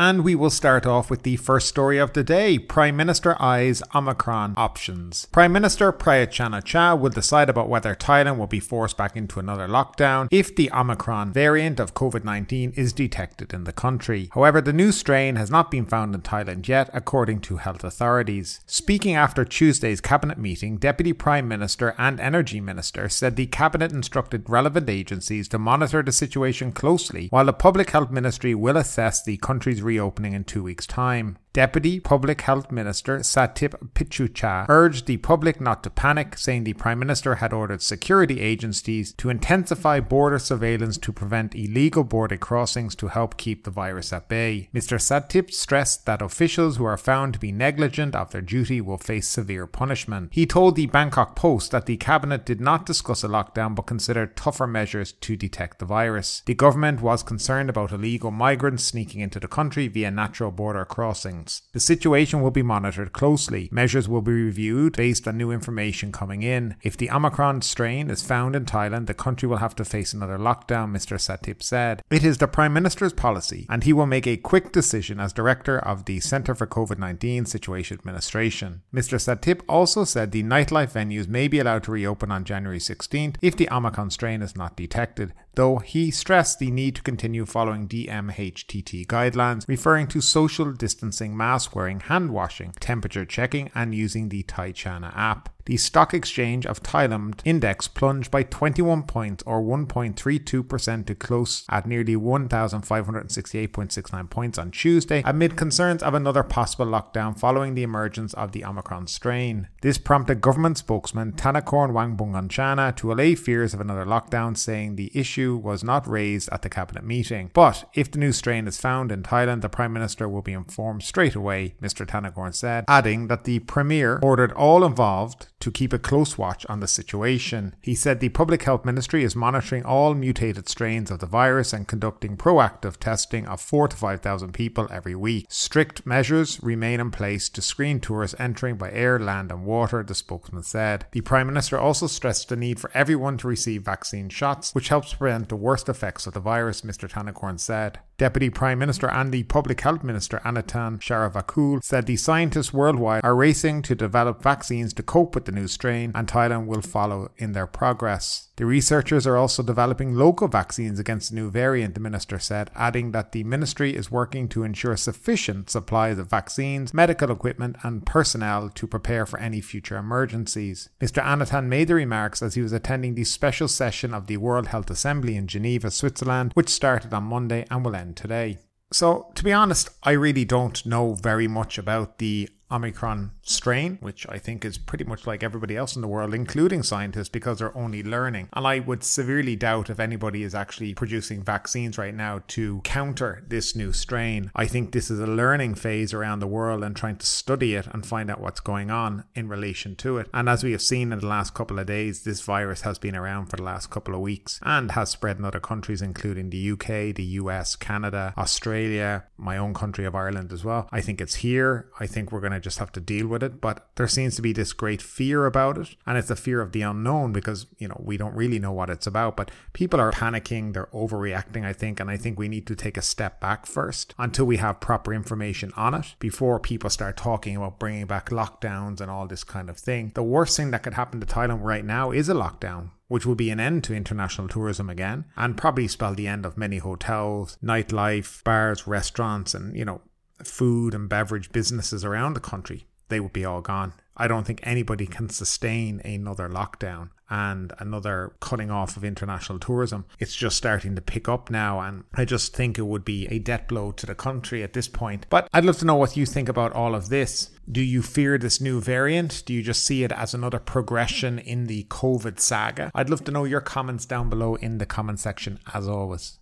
[0.00, 3.82] And we will start off with the first story of the day Prime Minister eyes
[3.92, 5.26] Omicron options.
[5.32, 9.66] Prime Minister Prayut Chan-o-cha will decide about whether Thailand will be forced back into another
[9.66, 14.30] lockdown if the Omicron variant of COVID 19 is detected in the country.
[14.34, 18.60] However, the new strain has not been found in Thailand yet, according to health authorities.
[18.66, 24.48] Speaking after Tuesday's cabinet meeting, Deputy Prime Minister and Energy Minister said the cabinet instructed
[24.48, 29.38] relevant agencies to monitor the situation closely while the Public Health Ministry will assess the
[29.38, 31.38] country's reopening in two weeks' time.
[31.54, 36.98] Deputy Public Health Minister Satip Pichucha urged the public not to panic, saying the Prime
[36.98, 43.08] Minister had ordered security agencies to intensify border surveillance to prevent illegal border crossings to
[43.08, 44.68] help keep the virus at bay.
[44.74, 44.98] Mr.
[45.00, 49.26] Satip stressed that officials who are found to be negligent of their duty will face
[49.26, 50.28] severe punishment.
[50.32, 54.36] He told the Bangkok Post that the cabinet did not discuss a lockdown but considered
[54.36, 56.42] tougher measures to detect the virus.
[56.46, 61.37] The government was concerned about illegal migrants sneaking into the country via natural border crossings.
[61.72, 63.68] The situation will be monitored closely.
[63.72, 66.76] Measures will be reviewed based on new information coming in.
[66.82, 70.38] If the Omicron strain is found in Thailand, the country will have to face another
[70.38, 71.18] lockdown, Mr.
[71.18, 72.02] Satip said.
[72.10, 75.78] It is the Prime Minister's policy, and he will make a quick decision as director
[75.78, 78.82] of the Center for COVID 19 Situation Administration.
[78.92, 79.18] Mr.
[79.18, 83.56] Satip also said the nightlife venues may be allowed to reopen on January 16th if
[83.56, 89.04] the Omicron strain is not detected, though he stressed the need to continue following DMHTT
[89.08, 95.12] guidelines, referring to social distancing mask wearing, hand washing, temperature checking, and using the Thaichana
[95.16, 101.66] app the stock exchange of Thailand index plunged by 21 points or 1.32% to close
[101.68, 108.32] at nearly 1,568.69 points on Tuesday amid concerns of another possible lockdown following the emergence
[108.32, 109.68] of the Omicron strain.
[109.82, 115.54] This prompted government spokesman Thanakorn Wangboonkongchana to allay fears of another lockdown, saying the issue
[115.54, 117.50] was not raised at the cabinet meeting.
[117.52, 121.02] But if the new strain is found in Thailand, the Prime Minister will be informed
[121.02, 122.06] straight away, Mr.
[122.06, 126.80] Thanakorn said, adding that the Premier ordered all involved to keep a close watch on
[126.80, 127.74] the situation.
[127.82, 131.88] He said the Public Health Ministry is monitoring all mutated strains of the virus and
[131.88, 135.46] conducting proactive testing of 4 to 5,000 people every week.
[135.48, 140.14] Strict measures remain in place to screen tourists entering by air, land, and water, the
[140.14, 141.06] spokesman said.
[141.12, 145.14] The Prime Minister also stressed the need for everyone to receive vaccine shots, which helps
[145.14, 147.10] prevent the worst effects of the virus, Mr.
[147.10, 147.98] Thanakorn said.
[148.18, 153.36] Deputy Prime Minister and the Public Health Minister Anutin Charnvirakul said the scientists worldwide are
[153.36, 157.52] racing to develop vaccines to cope with the new strain, and Thailand will follow in
[157.52, 158.50] their progress.
[158.56, 163.12] The researchers are also developing local vaccines against the new variant, the minister said, adding
[163.12, 168.68] that the ministry is working to ensure sufficient supplies of vaccines, medical equipment, and personnel
[168.68, 170.90] to prepare for any future emergencies.
[171.00, 171.22] Mr.
[171.22, 174.90] Anutin made the remarks as he was attending the special session of the World Health
[174.90, 178.58] Assembly in Geneva, Switzerland, which started on Monday and will end today.
[178.92, 184.26] So, to be honest, I really don't know very much about the Omicron strain, which
[184.28, 187.76] I think is pretty much like everybody else in the world, including scientists, because they're
[187.76, 188.48] only learning.
[188.52, 193.44] And I would severely doubt if anybody is actually producing vaccines right now to counter
[193.46, 194.50] this new strain.
[194.54, 197.86] I think this is a learning phase around the world and trying to study it
[197.86, 200.28] and find out what's going on in relation to it.
[200.34, 203.16] And as we have seen in the last couple of days, this virus has been
[203.16, 206.70] around for the last couple of weeks and has spread in other countries, including the
[206.72, 210.88] UK, the US, Canada, Australia, my own country of Ireland as well.
[210.92, 211.88] I think it's here.
[211.98, 213.60] I think we're going to just have to deal with it.
[213.60, 215.96] But there seems to be this great fear about it.
[216.06, 218.90] And it's a fear of the unknown because, you know, we don't really know what
[218.90, 219.36] it's about.
[219.36, 222.00] But people are panicking, they're overreacting, I think.
[222.00, 225.12] And I think we need to take a step back first until we have proper
[225.12, 229.70] information on it before people start talking about bringing back lockdowns and all this kind
[229.70, 230.12] of thing.
[230.14, 233.34] The worst thing that could happen to Thailand right now is a lockdown which will
[233.34, 237.58] be an end to international tourism again and probably spell the end of many hotels,
[237.64, 240.00] nightlife, bars, restaurants, and, you know,
[240.44, 243.92] food and beverage businesses around the country, they would be all gone.
[244.16, 250.06] I don't think anybody can sustain another lockdown and another cutting off of international tourism.
[250.18, 253.38] It's just starting to pick up now, and I just think it would be a
[253.38, 255.26] death blow to the country at this point.
[255.30, 257.50] But I'd love to know what you think about all of this.
[257.70, 259.44] Do you fear this new variant?
[259.46, 262.90] Do you just see it as another progression in the COVID saga?
[262.94, 266.37] I'd love to know your comments down below in the comment section, as always.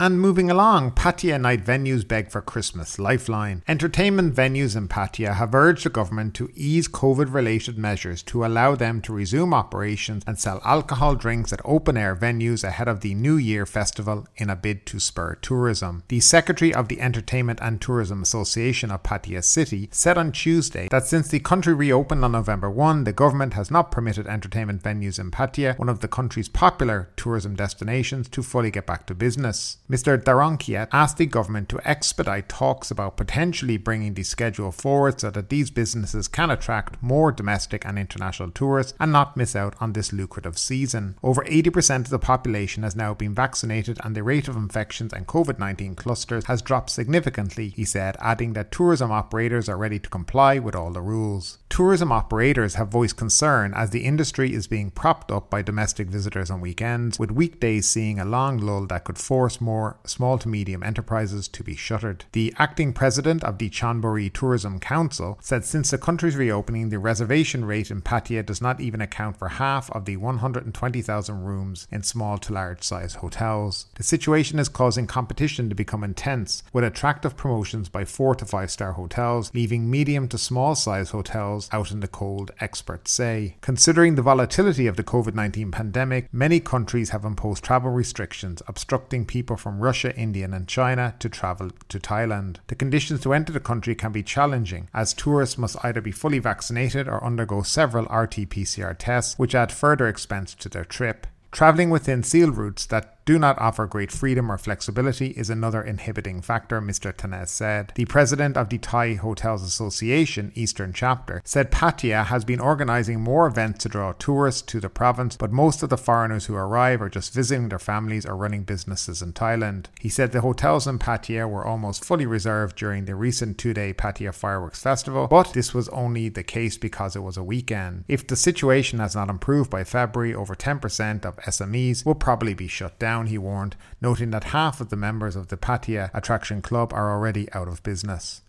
[0.00, 3.62] And moving along, Pattaya night venues beg for Christmas lifeline.
[3.68, 8.74] Entertainment venues in Pattaya have urged the government to ease COVID related measures to allow
[8.74, 13.14] them to resume operations and sell alcohol drinks at open air venues ahead of the
[13.14, 16.02] New Year festival in a bid to spur tourism.
[16.08, 21.06] The Secretary of the Entertainment and Tourism Association of Pattaya City said on Tuesday that
[21.06, 25.30] since the country reopened on November 1, the government has not permitted entertainment venues in
[25.30, 29.78] Pattaya, one of the country's popular tourism destinations, to fully get back to business.
[29.90, 30.16] Mr.
[30.16, 35.50] Daronkiat asked the government to expedite talks about potentially bringing the schedule forward so that
[35.50, 40.10] these businesses can attract more domestic and international tourists and not miss out on this
[40.10, 41.16] lucrative season.
[41.22, 45.26] Over 80% of the population has now been vaccinated and the rate of infections and
[45.26, 50.08] COVID 19 clusters has dropped significantly, he said, adding that tourism operators are ready to
[50.08, 51.58] comply with all the rules.
[51.68, 56.50] Tourism operators have voiced concern as the industry is being propped up by domestic visitors
[56.50, 60.48] on weekends, with weekdays seeing a long lull that could force more more small to
[60.48, 62.24] medium enterprises to be shuttered.
[62.30, 67.64] The acting president of the Chonburi Tourism Council said since the country's reopening, the reservation
[67.64, 72.38] rate in Pattaya does not even account for half of the 120,000 rooms in small
[72.38, 73.86] to large size hotels.
[73.96, 78.70] The situation is causing competition to become intense, with attractive promotions by four to five
[78.70, 83.56] star hotels, leaving medium to small size hotels out in the cold, experts say.
[83.60, 89.26] Considering the volatility of the COVID 19 pandemic, many countries have imposed travel restrictions, obstructing
[89.26, 92.58] people from Russia, India, and China to travel to Thailand.
[92.66, 96.38] The conditions to enter the country can be challenging, as tourists must either be fully
[96.38, 101.26] vaccinated or undergo several RT PCR tests, which add further expense to their trip.
[101.50, 106.42] Travelling within seal routes that do not offer great freedom or flexibility is another inhibiting
[106.42, 107.10] factor, Mr.
[107.10, 107.92] Tanez said.
[107.94, 113.46] The president of the Thai Hotels Association Eastern Chapter said Pattaya has been organising more
[113.46, 117.08] events to draw tourists to the province, but most of the foreigners who arrive are
[117.08, 119.86] just visiting their families or running businesses in Thailand.
[119.98, 123.94] He said the hotels in Pattaya were almost fully reserved during the recent two day
[123.94, 128.04] Pattaya Fireworks Festival, but this was only the case because it was a weekend.
[128.06, 132.68] If the situation has not improved by February, over 10% of SMEs will probably be
[132.68, 136.60] shut down down, he warned, noting that half of the members of the Pattaya Attraction
[136.60, 138.42] Club are already out of business.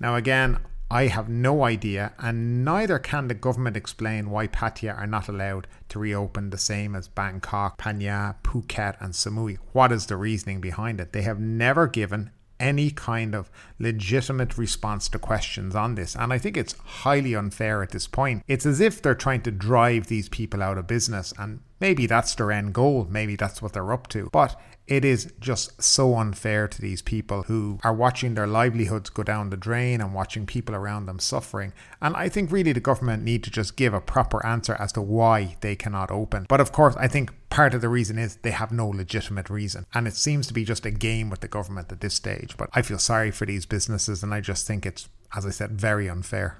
[0.00, 0.58] Now, again,
[0.90, 5.68] I have no idea, and neither can the government explain why Pattaya are not allowed
[5.90, 9.58] to reopen the same as Bangkok, Phang Phuket, and Samui.
[9.72, 11.12] What is the reasoning behind it?
[11.12, 16.14] They have never given any kind of legitimate response to questions on this.
[16.14, 18.42] And I think it's highly unfair at this point.
[18.48, 21.32] It's as if they're trying to drive these people out of business.
[21.38, 23.06] And maybe that's their end goal.
[23.08, 24.28] Maybe that's what they're up to.
[24.32, 29.22] But it is just so unfair to these people who are watching their livelihoods go
[29.22, 31.74] down the drain and watching people around them suffering.
[32.00, 35.02] And I think really the government need to just give a proper answer as to
[35.02, 36.46] why they cannot open.
[36.48, 39.84] But of course, I think part of the reason is they have no legitimate reason.
[39.92, 42.56] And it seems to be just a game with the government at this stage.
[42.56, 45.72] But I feel sorry for these businesses and I just think it's, as I said,
[45.72, 46.56] very unfair.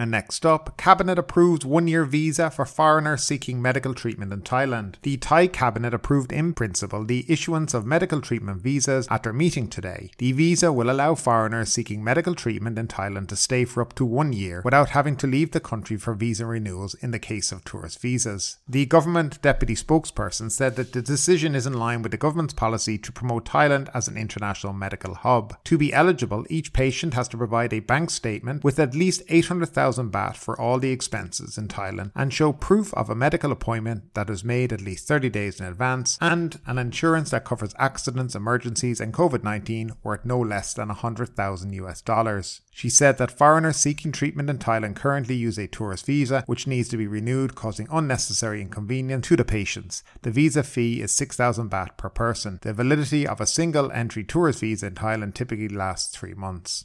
[0.00, 4.94] And next up, Cabinet approves one year visa for foreigners seeking medical treatment in Thailand.
[5.02, 10.10] The Thai Cabinet approved in principle the issuance of medical treatment visas after meeting today.
[10.16, 14.06] The visa will allow foreigners seeking medical treatment in Thailand to stay for up to
[14.06, 17.62] one year without having to leave the country for visa renewals in the case of
[17.66, 18.56] tourist visas.
[18.66, 22.96] The government deputy spokesperson said that the decision is in line with the government's policy
[22.96, 25.62] to promote Thailand as an international medical hub.
[25.64, 29.89] To be eligible, each patient has to provide a bank statement with at least 800,000
[29.90, 34.14] 1,000 baht for all the expenses in Thailand and show proof of a medical appointment
[34.14, 38.36] that was made at least 30 days in advance and an insurance that covers accidents,
[38.36, 42.60] emergencies, and COVID 19 worth no less than 100,000 US dollars.
[42.70, 46.88] She said that foreigners seeking treatment in Thailand currently use a tourist visa, which needs
[46.90, 50.04] to be renewed, causing unnecessary inconvenience to the patients.
[50.22, 52.60] The visa fee is 6,000 baht per person.
[52.62, 56.84] The validity of a single entry tourist visa in Thailand typically lasts three months.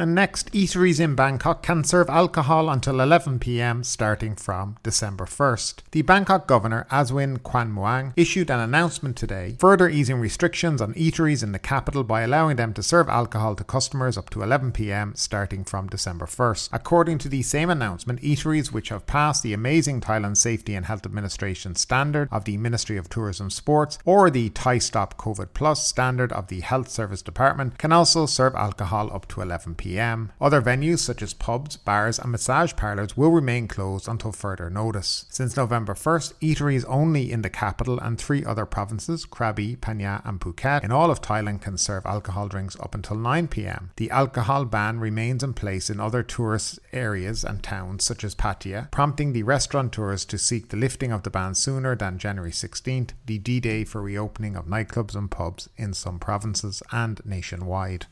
[0.00, 5.80] And next, eateries in Bangkok can serve alcohol until 11 pm starting from December 1st.
[5.90, 11.50] The Bangkok governor, Aswin Kwanmuang, issued an announcement today further easing restrictions on eateries in
[11.50, 15.64] the capital by allowing them to serve alcohol to customers up to 11 pm starting
[15.64, 16.68] from December 1st.
[16.72, 21.06] According to the same announcement, eateries which have passed the Amazing Thailand Safety and Health
[21.06, 26.32] Administration standard of the Ministry of Tourism Sports or the Thai Stop COVID Plus standard
[26.32, 30.30] of the Health Service Department can also serve alcohol up to 11 pm pm.
[30.38, 35.24] Other venues such as pubs, bars, and massage parlours will remain closed until further notice.
[35.30, 40.40] Since November 1st, eateries only in the capital and three other provinces, Krabi, Phang and
[40.40, 43.90] Phuket, in all of Thailand can serve alcohol drinks up until 9 pm.
[43.96, 48.90] The alcohol ban remains in place in other tourist areas and towns such as Pattaya,
[48.90, 53.38] prompting the restaurateurs to seek the lifting of the ban sooner than January 16th, the
[53.38, 58.06] D Day for reopening of nightclubs and pubs in some provinces and nationwide.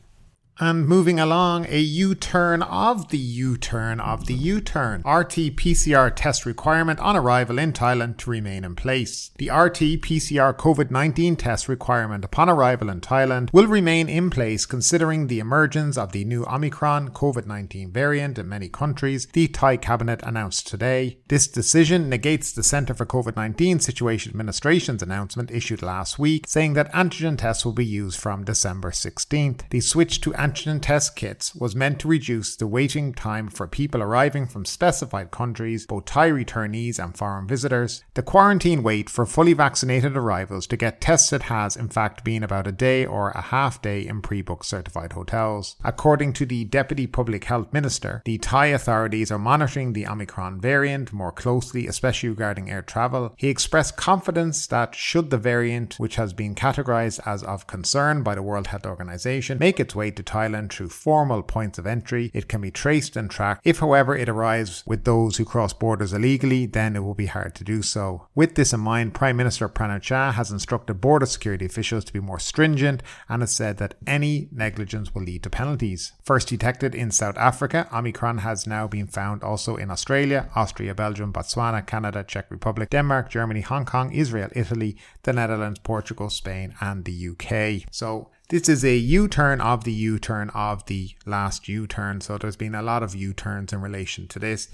[0.59, 5.01] And moving along, a U turn of the U turn of the U turn.
[5.01, 9.29] RT PCR test requirement on arrival in Thailand to remain in place.
[9.37, 14.65] The RT PCR COVID 19 test requirement upon arrival in Thailand will remain in place
[14.65, 19.77] considering the emergence of the new Omicron COVID 19 variant in many countries, the Thai
[19.77, 21.19] cabinet announced today.
[21.27, 26.73] This decision negates the Centre for COVID 19 Situation Administration's announcement issued last week, saying
[26.73, 29.69] that antigen tests will be used from December 16th.
[29.69, 34.01] The switch to antigen test kits was meant to reduce the waiting time for people
[34.01, 38.03] arriving from specified countries, both Thai returnees and foreign visitors.
[38.13, 42.65] The quarantine wait for fully vaccinated arrivals to get tested has, in fact, been about
[42.65, 45.75] a day or a half day in pre booked certified hotels.
[45.83, 51.11] According to the Deputy Public Health Minister, the Thai authorities are monitoring the Omicron variant
[51.11, 53.33] more closely, especially regarding air travel.
[53.37, 58.35] He expressed confidence that should the variant, which has been categorized as of concern by
[58.35, 62.29] the World Health Organization, make its way to Thailand, Thailand through formal points of entry.
[62.33, 63.61] It can be traced and tracked.
[63.65, 67.55] If, however, it arrives with those who cross borders illegally, then it will be hard
[67.55, 68.27] to do so.
[68.35, 72.19] With this in mind, Prime Minister Prayut Chan has instructed border security officials to be
[72.19, 76.13] more stringent and has said that any negligence will lead to penalties.
[76.23, 81.33] First detected in South Africa, Omicron has now been found also in Australia, Austria, Belgium,
[81.33, 87.05] Botswana, Canada, Czech Republic, Denmark, Germany, Hong Kong, Israel, Italy, the Netherlands, Portugal, Spain, and
[87.05, 87.87] the UK.
[87.91, 92.21] So this is a U turn of the U turn of the last U turn.
[92.21, 94.69] So there's been a lot of U turns in relation to this.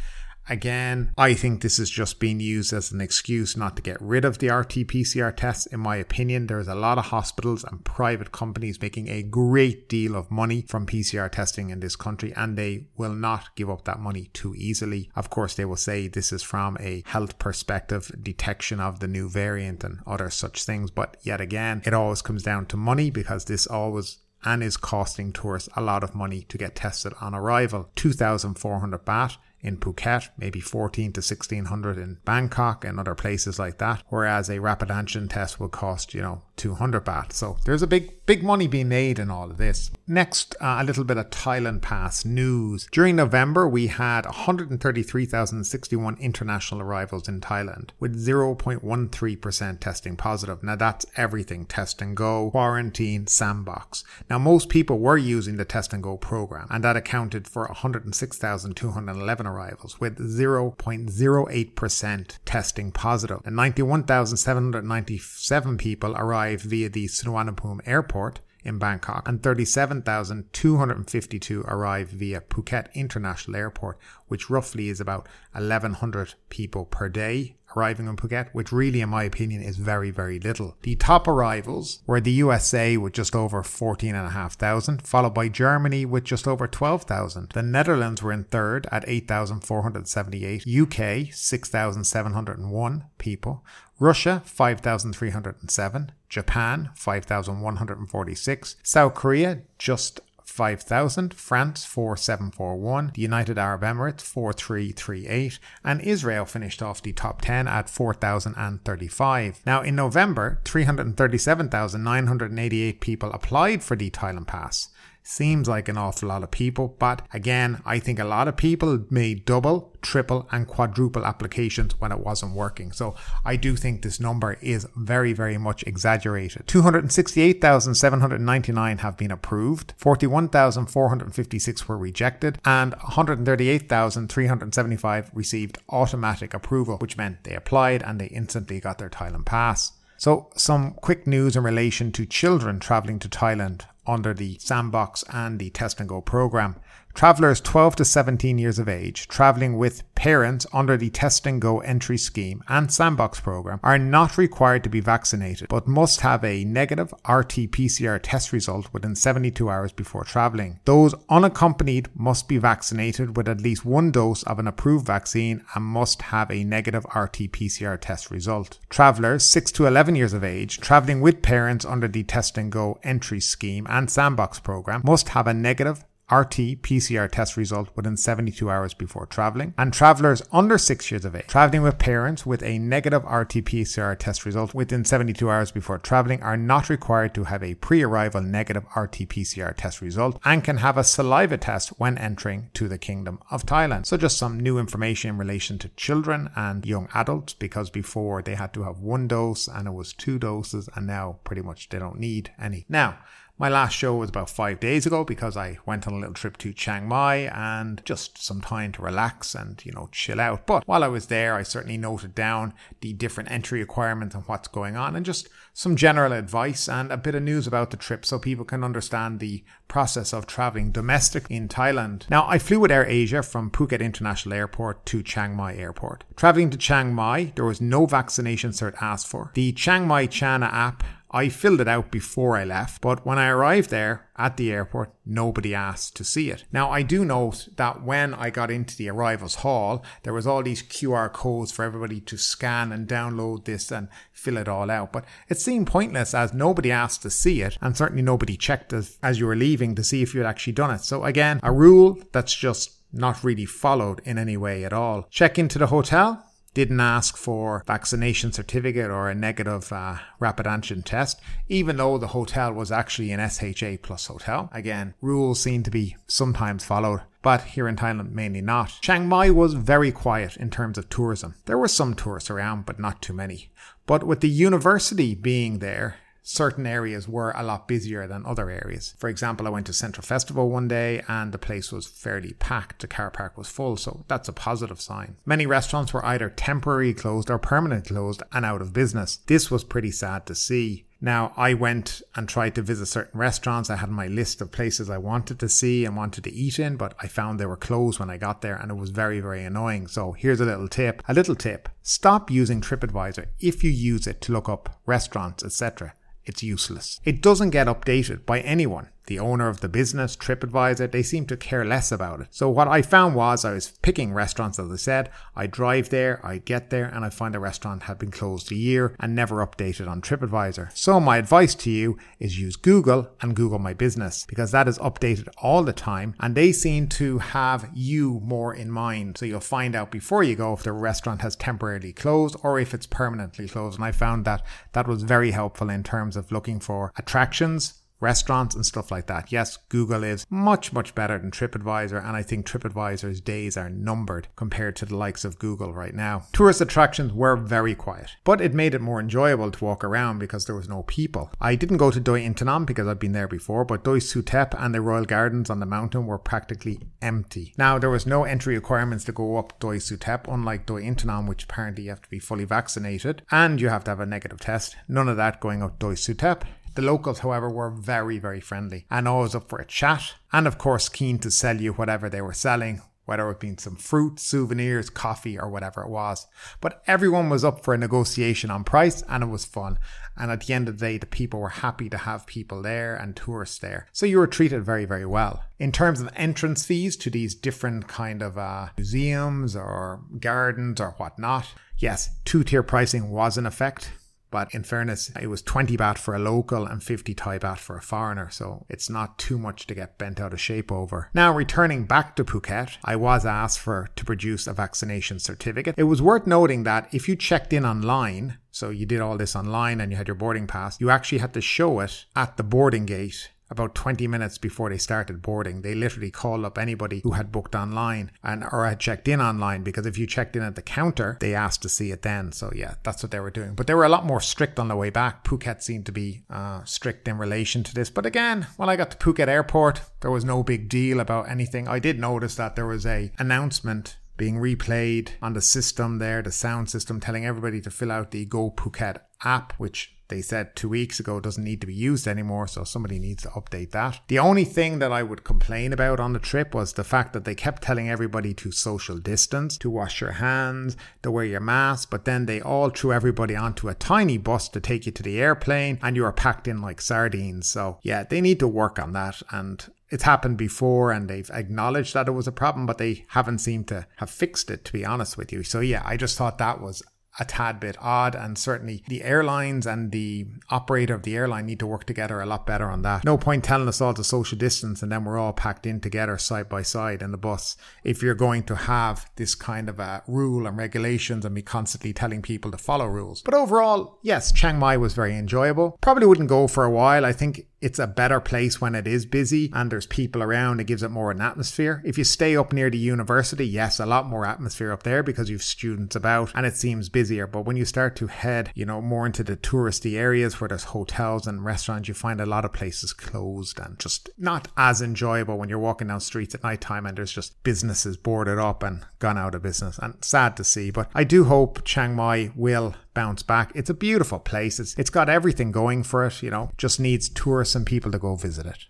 [0.50, 4.25] Again, I think this is just being used as an excuse not to get rid
[4.25, 5.67] of the RT PCR tests.
[5.67, 10.15] In my opinion, there's a lot of hospitals and private companies making a great deal
[10.15, 14.00] of money from PCR testing in this country, and they will not give up that
[14.00, 15.09] money too easily.
[15.15, 19.29] Of course, they will say this is from a health perspective, detection of the new
[19.29, 20.91] variant and other such things.
[20.91, 25.31] But yet again, it always comes down to money because this always and is costing
[25.31, 27.89] tourists a lot of money to get tested on arrival.
[27.95, 34.03] 2,400 baht in Phuket, maybe 14 to 1600 in Bangkok and other places like that.
[34.10, 37.33] Whereas a rapid antigen test will cost, you know, 200 baht.
[37.33, 39.89] So there's a big, big money being made in all of this.
[40.07, 42.88] Next, uh, a little bit of Thailand Pass news.
[42.91, 50.63] During November, we had 133,061 international arrivals in Thailand with 0.13% testing positive.
[50.63, 54.03] Now that's everything test and go, quarantine, sandbox.
[54.29, 59.48] Now most people were using the test and go program and that accounted for 106,211
[59.48, 63.41] arrivals with 0.08% testing positive.
[63.45, 72.93] And 91,797 people arrived via the Suvarnabhumi airport in Bangkok and 37,252 arrived via Phuket
[72.93, 73.97] International Airport,
[74.27, 79.23] which roughly is about 1,100 people per day arriving in Phuket, which really, in my
[79.23, 80.77] opinion, is very, very little.
[80.83, 86.47] The top arrivals were the USA with just over 14,500, followed by Germany with just
[86.47, 87.51] over 12,000.
[87.53, 93.65] The Netherlands were in third at 8,478, UK 6,701 people,
[94.00, 100.21] Russia 5,307, Japan 5,146, South Korea just
[100.53, 107.67] 5,000, France 4741, the United Arab Emirates 4338, and Israel finished off the top 10
[107.67, 109.62] at 4,035.
[109.65, 114.89] Now, in November, 337,988 people applied for the Thailand Pass.
[115.25, 119.06] Seems like an awful lot of people, but again, I think a lot of people
[119.10, 122.92] made double, triple, and quadruple applications when it wasn't working.
[122.92, 123.15] So
[123.46, 126.68] I do think this number is very, very much exaggerated.
[126.68, 137.56] 268,799 have been approved, 41,456 were rejected, and 138,375 received automatic approval, which meant they
[137.56, 139.94] applied and they instantly got their Thailand pass.
[140.18, 145.60] So, some quick news in relation to children travelling to Thailand under the Sandbox and
[145.60, 146.75] the Test and Go program.
[147.13, 151.79] Travellers 12 to 17 years of age travelling with parents under the Test and Go
[151.82, 156.65] entry scheme and Sandbox program are not required to be vaccinated but must have a
[156.65, 160.79] negative RT PCR test result within 72 hours before travelling.
[160.86, 165.86] Those unaccompanied must be vaccinated with at least one dose of an approved vaccine and
[165.86, 168.79] must have a negative RT PCR test result.
[168.89, 173.00] Travellers 6 to 11 years of age travelling with parents under the Test and Go
[173.03, 178.70] entry scheme and Sandbox program must have a negative RT PCR test result within 72
[178.70, 182.80] hours before traveling, and travelers under 6 years of age traveling with parents with a
[182.80, 187.62] negative RT PCR test result within 72 hours before traveling are not required to have
[187.62, 192.70] a pre-arrival negative RT PCR test result and can have a saliva test when entering
[192.74, 194.06] to the Kingdom of Thailand.
[194.06, 198.56] So just some new information in relation to children and young adults because before they
[198.56, 202.00] had to have one dose and it was two doses and now pretty much they
[202.00, 202.86] don't need any.
[202.88, 203.20] Now,
[203.60, 206.57] my last show was about five days ago because I went on a little trip
[206.57, 210.65] to Chiang Mai and just some time to relax and, you know, chill out.
[210.65, 214.67] But while I was there, I certainly noted down the different entry requirements and what's
[214.67, 218.25] going on and just some general advice and a bit of news about the trip
[218.25, 222.29] so people can understand the process of traveling domestic in Thailand.
[222.29, 226.24] Now, I flew with Air Asia from Phuket International Airport to Chiang Mai Airport.
[226.36, 229.51] Traveling to Chiang Mai, there was no vaccination cert asked for.
[229.53, 231.03] The Chiang Mai Chana app
[231.36, 235.16] I filled it out before I left, but when I arrived there at the airport,
[235.25, 236.63] nobody asked to see it.
[236.72, 240.62] Now, I do note that when I got into the arrivals hall, there was all
[240.62, 245.12] these QR codes for everybody to scan and download this and fill it all out.
[245.12, 249.18] But it seemed pointless as nobody asked to see it, and certainly nobody checked as,
[249.24, 251.02] as you were leaving to see if you had actually done it.
[251.02, 255.25] So again, a rule that's just not really followed in any way at all.
[255.32, 261.03] Check into the hotel didn't ask for vaccination certificate or a negative uh, rapid antigen
[261.03, 261.39] test,
[261.70, 264.70] even though the hotel was actually an SHA plus hotel.
[264.72, 268.98] Again, rules seem to be sometimes followed, but here in Thailand, mainly not.
[269.01, 271.56] Chiang Mai was very quiet in terms of tourism.
[271.65, 273.70] There were some tourists around, but not too many.
[274.06, 279.15] But with the university being there, certain areas were a lot busier than other areas.
[279.17, 283.01] For example, I went to Central Festival one day and the place was fairly packed.
[283.01, 285.38] The car park was full, so that's a positive sign.
[285.45, 289.38] Many restaurants were either temporarily closed or permanently closed and out of business.
[289.47, 291.05] This was pretty sad to see.
[291.21, 293.89] Now, I went and tried to visit certain restaurants.
[293.89, 296.97] I had my list of places I wanted to see and wanted to eat in,
[296.97, 299.63] but I found they were closed when I got there and it was very, very
[299.63, 300.07] annoying.
[300.07, 301.23] So here's a little tip.
[301.29, 301.88] A little tip.
[302.01, 306.13] Stop using TripAdvisor if you use it to look up restaurants, etc
[306.45, 307.19] it's useless.
[307.23, 311.58] It doesn't get updated by anyone the owner of the business, TripAdvisor, they seem to
[311.58, 312.48] care less about it.
[312.51, 315.30] So what I found was I was picking restaurants, as I said.
[315.56, 318.75] I drive there, I get there, and I find the restaurant had been closed a
[318.75, 320.96] year and never updated on TripAdvisor.
[320.96, 325.00] So my advice to you is use Google and Google My Business because that is
[325.00, 329.38] updated all the time and they seem to have you more in mind.
[329.38, 332.93] So you'll find out before you go if the restaurant has temporarily closed or if
[332.93, 333.97] it's permanently closed.
[333.97, 338.73] And I found that that was very helpful in terms of looking for attractions restaurants
[338.73, 339.51] and stuff like that.
[339.51, 344.47] Yes, Google is much, much better than TripAdvisor, and I think TripAdvisor's days are numbered
[344.55, 346.45] compared to the likes of Google right now.
[346.53, 350.65] Tourist attractions were very quiet, but it made it more enjoyable to walk around because
[350.65, 351.51] there was no people.
[351.59, 354.95] I didn't go to Doi Inthanon because I'd been there before, but Doi Suthep and
[354.95, 357.73] the Royal Gardens on the mountain were practically empty.
[357.77, 361.65] Now, there was no entry requirements to go up Doi Suthep, unlike Doi Inthanon, which
[361.65, 364.95] apparently you have to be fully vaccinated and you have to have a negative test.
[365.07, 366.63] None of that going up Doi Suthep.
[366.95, 370.77] The locals, however, were very, very friendly and always up for a chat, and of
[370.77, 375.10] course, keen to sell you whatever they were selling, whether it been some fruit, souvenirs,
[375.10, 376.45] coffee, or whatever it was.
[376.82, 379.97] But everyone was up for a negotiation on price and it was fun.
[380.36, 383.15] And at the end of the day, the people were happy to have people there
[383.15, 384.08] and tourists there.
[384.12, 385.63] So you were treated very, very well.
[385.79, 391.12] In terms of entrance fees to these different kind of uh, museums or gardens or
[391.12, 394.12] whatnot, yes, two tier pricing was in effect.
[394.54, 397.98] But in fairness, it was 20 baht for a local and 50 Thai baht for
[397.98, 401.32] a foreigner, so it's not too much to get bent out of shape over.
[401.34, 405.96] Now, returning back to Phuket, I was asked for to produce a vaccination certificate.
[405.98, 409.56] It was worth noting that if you checked in online, so you did all this
[409.56, 412.63] online and you had your boarding pass, you actually had to show it at the
[412.63, 415.81] boarding gate about 20 minutes before they started boarding.
[415.81, 419.83] They literally called up anybody who had booked online and or had checked in online
[419.83, 422.51] because if you checked in at the counter, they asked to see it then.
[422.53, 423.73] So yeah, that's what they were doing.
[423.75, 425.43] But they were a lot more strict on the way back.
[425.43, 428.09] Phuket seemed to be uh, strict in relation to this.
[428.09, 431.88] But again, when I got to Phuket airport, there was no big deal about anything.
[431.88, 436.51] I did notice that there was a announcement being replayed on the system there, the
[436.51, 440.89] sound system, telling everybody to fill out the Go Phuket app, which they said two
[440.89, 444.19] weeks ago doesn't need to be used anymore, so somebody needs to update that.
[444.30, 447.46] The only thing that I would complain about on the trip was the fact that
[447.46, 452.10] they kept telling everybody to social distance, to wash your hands, to wear your mask,
[452.10, 455.39] but then they all threw everybody onto a tiny bus to take you to the
[455.39, 457.69] airplane and you are packed in like sardines.
[457.69, 459.43] So, yeah, they need to work on that.
[459.52, 463.60] And it's happened before and they've acknowledged that it was a problem, but they haven't
[463.60, 465.62] seemed to have fixed it, to be honest with you.
[465.62, 467.04] So, yeah, I just thought that was
[467.39, 471.80] a tad bit odd and certainly the airlines and the operator of the airline need
[471.80, 473.24] to work together a lot better on that.
[473.24, 476.38] No point telling us all to social distance and then we're all packed in together
[476.38, 480.24] side by side in the bus if you're going to have this kind of a
[480.28, 483.41] rule and regulations and be constantly telling people to follow rules.
[483.41, 485.98] But overall, yes, Chiang Mai was very enjoyable.
[486.02, 487.26] Probably wouldn't go for a while.
[487.26, 490.80] I think it's a better place when it is busy and there's people around.
[490.80, 492.02] It gives it more an atmosphere.
[492.06, 495.50] If you stay up near the university, yes, a lot more atmosphere up there because
[495.50, 497.46] you've students about and it seems busier.
[497.46, 500.86] But when you start to head, you know, more into the touristy areas where there's
[500.86, 505.58] hotels and restaurants, you find a lot of places closed and just not as enjoyable
[505.58, 509.06] when you're walking down streets at night time and there's just businesses boarded up and
[509.19, 510.00] gone out of business.
[510.00, 510.89] And sad to see.
[510.89, 513.71] But I do hope Chiang Mai will bounce back.
[513.76, 514.80] It's a beautiful place.
[514.80, 518.19] It's, it's got everything going for it, you know, just needs tourists and people to
[518.19, 518.86] go visit it.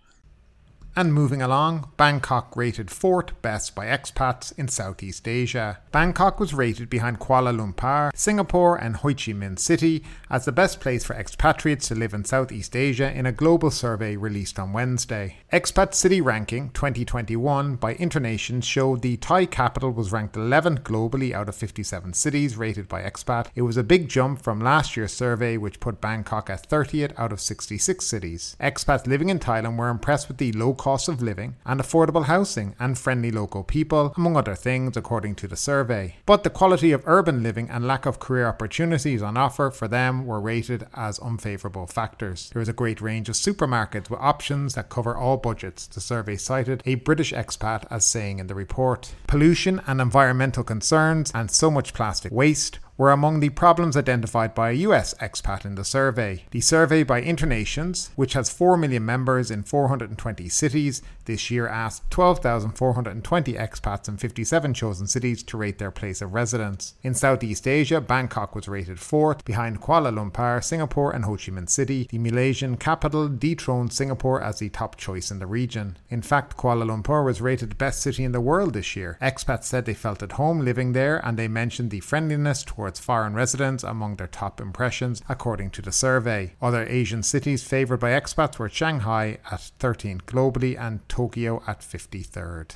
[0.95, 5.79] And moving along, Bangkok rated fourth best by expats in Southeast Asia.
[5.91, 10.79] Bangkok was rated behind Kuala Lumpur, Singapore, and Ho Chi Minh City as the best
[10.79, 15.37] place for expatriates to live in Southeast Asia in a global survey released on Wednesday.
[15.51, 21.49] Expat City Ranking 2021 by Internations showed the Thai capital was ranked 11th globally out
[21.49, 23.47] of 57 cities rated by expat.
[23.55, 27.31] It was a big jump from last year's survey, which put Bangkok at 30th out
[27.31, 28.55] of 66 cities.
[28.59, 32.75] Expats living in Thailand were impressed with the low cost of living and affordable housing
[32.77, 36.17] and friendly local people, among other things, according to the survey.
[36.25, 40.25] But the quality of urban living and lack of career opportunities on offer for them
[40.25, 42.49] were rated as unfavourable factors.
[42.51, 46.35] There is a great range of supermarkets with options that cover all budgets, the survey
[46.35, 49.15] cited a British expat as saying in the report.
[49.25, 54.69] Pollution and environmental concerns and so much plastic waste were among the problems identified by
[54.69, 56.45] a US expat in the survey.
[56.51, 62.09] The survey by Internations, which has 4 million members in 420 cities, this year asked
[62.11, 66.95] 12,420 expats in 57 chosen cities to rate their place of residence.
[67.01, 71.69] In Southeast Asia, Bangkok was rated fourth, behind Kuala Lumpur, Singapore, and Ho Chi Minh
[71.69, 72.07] City.
[72.09, 75.97] The Malaysian capital dethroned Singapore as the top choice in the region.
[76.09, 79.17] In fact, Kuala Lumpur was rated best city in the world this year.
[79.21, 82.99] Expats said they felt at home living there and they mentioned the friendliness towards towards
[82.99, 86.53] foreign residents among their top impressions, according to the survey.
[86.61, 92.71] Other Asian cities favoured by expats were Shanghai at 13th globally and Tokyo at 53rd.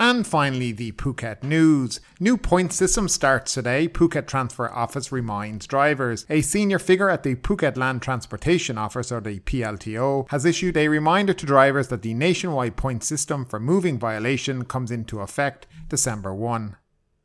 [0.00, 2.00] And finally, the Phuket news.
[2.18, 3.86] New point system starts today.
[3.86, 6.26] Phuket Transfer Office reminds drivers.
[6.28, 10.88] A senior figure at the Phuket Land Transportation Office, or the PLTO, has issued a
[10.88, 16.34] reminder to drivers that the nationwide point system for moving violation comes into effect December
[16.34, 16.74] 1.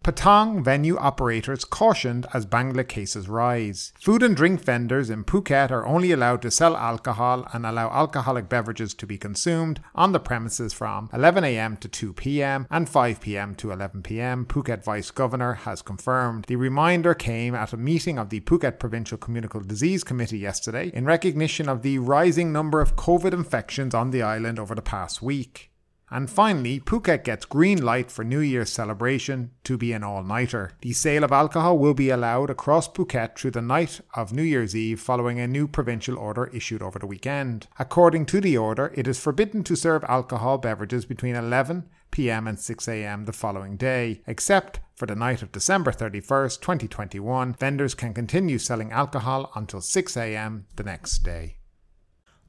[0.05, 3.91] Patong venue operators cautioned as Bangla cases rise.
[3.99, 8.47] Food and drink vendors in Phuket are only allowed to sell alcohol and allow alcoholic
[8.47, 14.45] beverages to be consumed on the premises from 11am to 2pm and 5pm to 11pm,
[14.45, 16.45] Phuket Vice Governor has confirmed.
[16.47, 21.05] The reminder came at a meeting of the Phuket Provincial Communicable Disease Committee yesterday in
[21.05, 25.71] recognition of the rising number of COVID infections on the island over the past week.
[26.11, 30.71] And finally, Phuket gets green light for New Year's celebration to be an all nighter.
[30.81, 34.75] The sale of alcohol will be allowed across Phuket through the night of New Year's
[34.75, 37.67] Eve following a new provincial order issued over the weekend.
[37.79, 42.59] According to the order, it is forbidden to serve alcohol beverages between 11 pm and
[42.59, 47.53] 6 am the following day, except for the night of December 31st, 2021.
[47.53, 51.57] Vendors can continue selling alcohol until 6 am the next day.